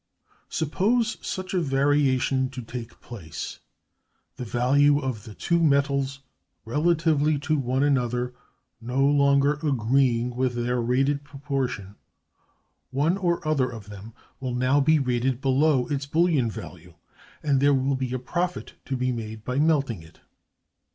[0.49, 3.59] Suppose such a variation to take place—the
[4.43, 6.21] value of the two metals
[6.65, 8.33] relatively to one another
[8.81, 11.95] no longer agreeing with their rated proportion—one
[13.15, 16.95] or other of them will now be rated below its bullion value,
[17.43, 20.19] and there will be a profit to be made by melting it.